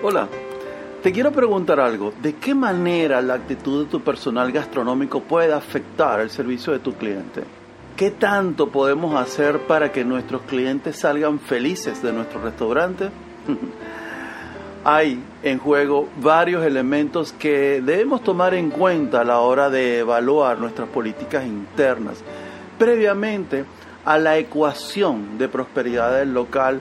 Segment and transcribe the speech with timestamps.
[0.00, 0.26] Hola,
[1.02, 2.12] te quiero preguntar algo.
[2.22, 6.94] ¿De qué manera la actitud de tu personal gastronómico puede afectar el servicio de tu
[6.94, 7.44] cliente?
[7.96, 13.10] ¿Qué tanto podemos hacer para que nuestros clientes salgan felices de nuestro restaurante?
[14.84, 20.58] Hay en juego varios elementos que debemos tomar en cuenta a la hora de evaluar
[20.58, 22.24] nuestras políticas internas,
[22.78, 23.64] previamente
[24.04, 26.80] a la ecuación de prosperidad del local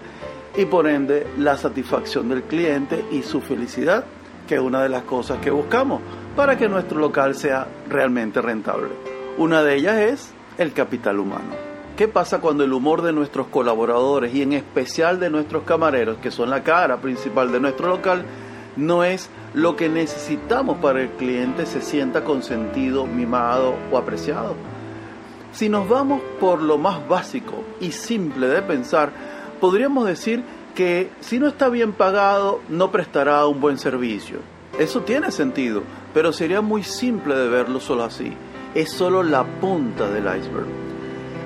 [0.55, 4.05] y por ende la satisfacción del cliente y su felicidad,
[4.47, 6.01] que es una de las cosas que buscamos
[6.35, 8.89] para que nuestro local sea realmente rentable.
[9.37, 11.71] Una de ellas es el capital humano.
[11.95, 16.31] ¿Qué pasa cuando el humor de nuestros colaboradores y en especial de nuestros camareros, que
[16.31, 18.25] son la cara principal de nuestro local,
[18.75, 24.55] no es lo que necesitamos para que el cliente se sienta consentido, mimado o apreciado?
[25.51, 29.11] Si nos vamos por lo más básico y simple de pensar,
[29.61, 30.43] podríamos decir
[30.75, 34.39] que si no está bien pagado, no prestará un buen servicio.
[34.77, 38.33] Eso tiene sentido, pero sería muy simple de verlo solo así.
[38.73, 40.65] Es solo la punta del iceberg.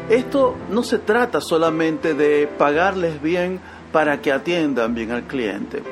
[0.09, 3.59] Esto no se trata solamente de pagarles bien
[3.91, 5.83] para que atiendan bien al cliente.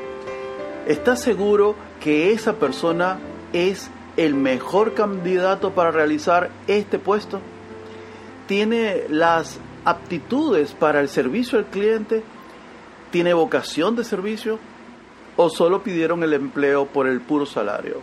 [0.87, 3.17] ¿Estás seguro que esa persona
[3.51, 7.41] es el mejor candidato para realizar este puesto?
[8.47, 12.23] ¿Tiene las aptitudes para el servicio al cliente?
[13.11, 14.59] ¿Tiene vocación de servicio?
[15.35, 18.01] ¿O solo pidieron el empleo por el puro salario?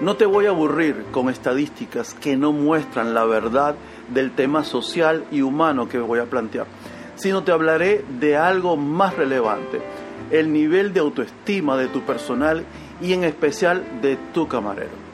[0.00, 3.76] No te voy a aburrir con estadísticas que no muestran la verdad
[4.12, 6.66] del tema social y humano que voy a plantear,
[7.14, 9.80] sino te hablaré de algo más relevante,
[10.30, 12.64] el nivel de autoestima de tu personal
[13.00, 15.06] y en especial de tu camarero.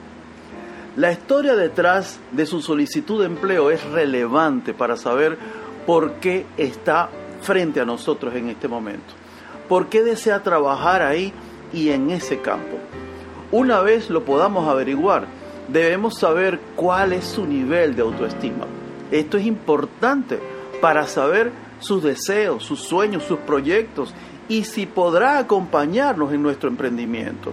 [0.96, 5.38] La historia detrás de su solicitud de empleo es relevante para saber
[5.86, 7.08] por qué está
[7.40, 9.14] frente a nosotros en este momento,
[9.68, 11.32] por qué desea trabajar ahí
[11.72, 12.78] y en ese campo.
[13.50, 15.26] Una vez lo podamos averiguar,
[15.68, 18.66] debemos saber cuál es su nivel de autoestima.
[19.10, 20.38] Esto es importante
[20.80, 24.14] para saber sus deseos, sus sueños, sus proyectos
[24.48, 27.52] y si podrá acompañarnos en nuestro emprendimiento.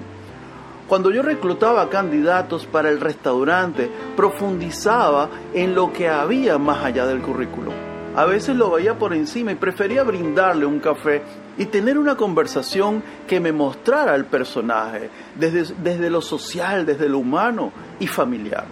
[0.87, 7.21] Cuando yo reclutaba candidatos para el restaurante, profundizaba en lo que había más allá del
[7.21, 7.88] currículum.
[8.15, 11.21] A veces lo veía por encima y prefería brindarle un café
[11.57, 17.19] y tener una conversación que me mostrara el personaje, desde, desde lo social, desde lo
[17.19, 18.65] humano y familiar.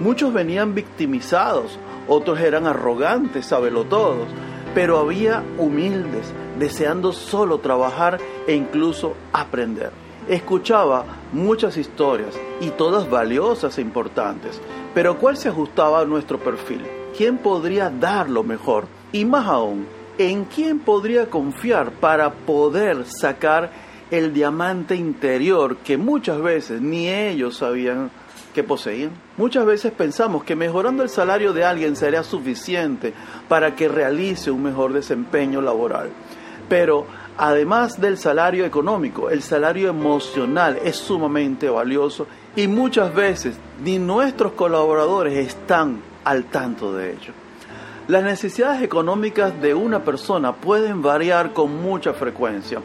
[0.00, 4.28] Muchos venían victimizados, otros eran arrogantes, todos,
[4.74, 9.90] pero había humildes, deseando solo trabajar e incluso aprender.
[10.28, 14.60] Escuchaba muchas historias y todas valiosas e importantes,
[14.94, 17.03] pero ¿cuál se ajustaba a nuestro perfil?
[17.16, 18.86] ¿Quién podría dar lo mejor?
[19.12, 19.86] Y más aún,
[20.18, 23.70] ¿en quién podría confiar para poder sacar
[24.10, 28.10] el diamante interior que muchas veces ni ellos sabían
[28.52, 29.12] que poseían?
[29.36, 33.14] Muchas veces pensamos que mejorando el salario de alguien sería suficiente
[33.46, 36.10] para que realice un mejor desempeño laboral.
[36.68, 37.06] Pero
[37.38, 42.26] además del salario económico, el salario emocional es sumamente valioso
[42.56, 47.32] y muchas veces ni nuestros colaboradores están al tanto de ello.
[48.06, 52.80] Las necesidades económicas de una persona pueden variar con mucha frecuencia.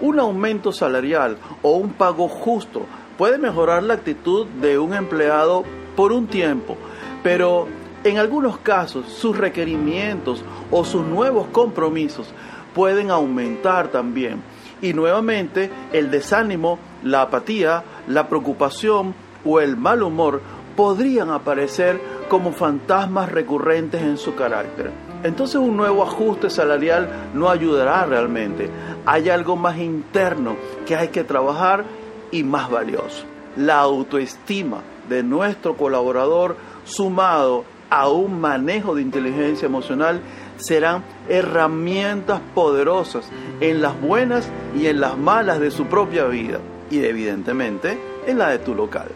[0.00, 2.86] Un aumento salarial o un pago justo
[3.18, 5.64] puede mejorar la actitud de un empleado
[5.94, 6.76] por un tiempo,
[7.22, 7.68] pero
[8.02, 12.32] en algunos casos sus requerimientos o sus nuevos compromisos
[12.74, 14.42] pueden aumentar también.
[14.80, 19.14] Y nuevamente el desánimo, la apatía, la preocupación
[19.44, 20.40] o el mal humor
[20.74, 22.00] podrían aparecer
[22.32, 24.90] como fantasmas recurrentes en su carácter.
[25.22, 28.70] Entonces un nuevo ajuste salarial no ayudará realmente.
[29.04, 30.56] Hay algo más interno
[30.86, 31.84] que hay que trabajar
[32.30, 33.26] y más valioso.
[33.58, 34.78] La autoestima
[35.10, 40.22] de nuestro colaborador sumado a un manejo de inteligencia emocional
[40.56, 43.28] serán herramientas poderosas
[43.60, 46.60] en las buenas y en las malas de su propia vida
[46.90, 49.08] y evidentemente en la de tu local.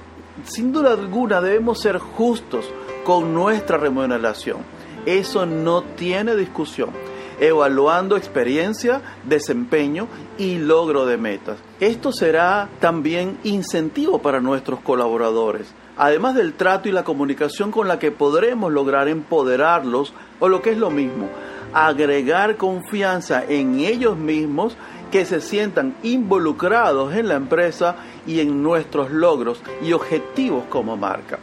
[0.45, 2.71] Sin duda alguna debemos ser justos
[3.07, 4.59] con nuestra remuneración.
[5.07, 6.91] Eso no tiene discusión.
[7.39, 10.09] Evaluando experiencia, desempeño
[10.39, 11.59] y logro de metas.
[11.79, 17.99] Esto será también incentivo para nuestros colaboradores además del trato y la comunicación con la
[17.99, 21.29] que podremos lograr empoderarlos, o lo que es lo mismo,
[21.73, 24.77] agregar confianza en ellos mismos,
[25.11, 31.39] que se sientan involucrados en la empresa y en nuestros logros y objetivos como marca.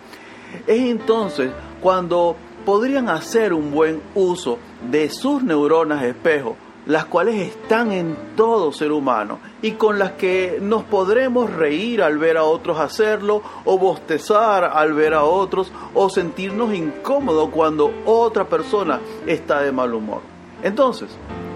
[0.67, 1.51] Es entonces
[1.81, 2.35] cuando
[2.65, 4.57] podrían hacer un buen uso
[4.89, 6.55] de sus neuronas espejo
[6.85, 12.17] las cuales están en todo ser humano y con las que nos podremos reír al
[12.17, 18.45] ver a otros hacerlo o bostezar al ver a otros o sentirnos incómodos cuando otra
[18.45, 20.21] persona está de mal humor.
[20.61, 21.09] Entonces,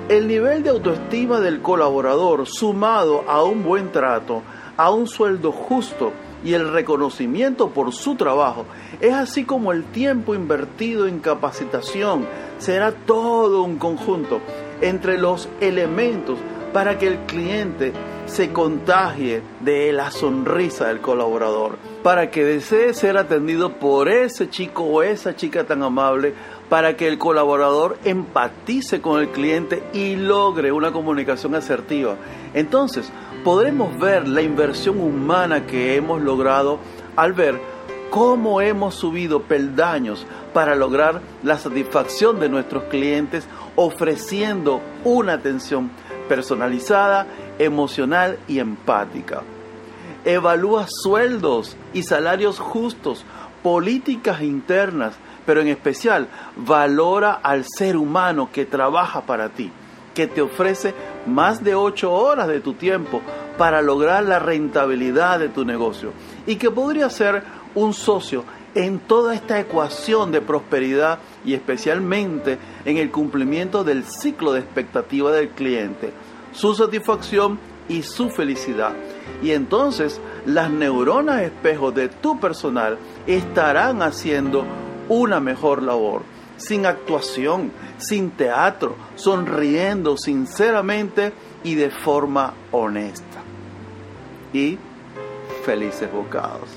[0.08, 4.42] el nivel de autoestima del colaborador sumado a un buen trato,
[4.78, 6.14] a un sueldo justo
[6.48, 8.66] y el reconocimiento por su trabajo,
[9.02, 12.26] es así como el tiempo invertido en capacitación
[12.58, 14.40] será todo un conjunto
[14.80, 16.40] entre los elementos
[16.72, 17.92] para que el cliente
[18.28, 24.84] se contagie de la sonrisa del colaborador, para que desee ser atendido por ese chico
[24.84, 26.34] o esa chica tan amable,
[26.70, 32.16] para que el colaborador empatice con el cliente y logre una comunicación asertiva.
[32.54, 33.12] Entonces,
[33.44, 36.80] podremos ver la inversión humana que hemos logrado
[37.16, 37.60] al ver
[38.10, 45.92] cómo hemos subido peldaños para lograr la satisfacción de nuestros clientes ofreciendo una atención
[46.28, 47.28] personalizada,
[47.60, 49.42] emocional y empática.
[50.26, 53.24] Evalúa sueldos y salarios justos,
[53.64, 55.14] políticas internas,
[55.46, 59.72] pero en especial valora al ser humano que trabaja para ti,
[60.14, 60.94] que te ofrece
[61.26, 63.22] más de ocho horas de tu tiempo
[63.58, 66.12] para lograr la rentabilidad de tu negocio
[66.46, 67.44] y que podría ser
[67.76, 68.44] un socio
[68.78, 75.32] en toda esta ecuación de prosperidad y especialmente en el cumplimiento del ciclo de expectativa
[75.32, 76.14] del cliente,
[76.52, 77.60] su satisfacción
[77.90, 78.94] y su felicidad.
[79.42, 84.64] Y entonces las neuronas espejo de tu personal estarán haciendo
[85.10, 86.22] una mejor labor,
[86.58, 91.34] sin actuación, sin teatro, sonriendo sinceramente
[91.64, 93.42] y de forma honesta.
[94.54, 94.78] Y
[95.66, 96.70] felices bocados.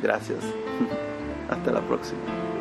[0.00, 0.44] Gracias.
[1.48, 2.57] Hasta la próxima.